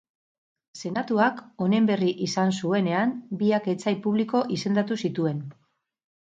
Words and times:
Senatuak 0.83 1.43
honen 1.65 1.89
berri 1.89 2.09
izan 2.27 2.53
zuenean, 2.63 3.13
biak 3.43 3.69
etsai 3.75 3.95
publiko 4.07 4.43
izendatu 4.57 4.99
zituen. 5.05 5.47